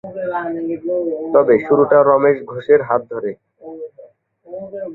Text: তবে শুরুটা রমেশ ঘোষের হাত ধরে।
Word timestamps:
তবে 1.33 1.53
শুরুটা 1.65 1.97
রমেশ 2.01 2.37
ঘোষের 2.51 2.79
হাত 2.87 3.01
ধরে। 3.11 3.31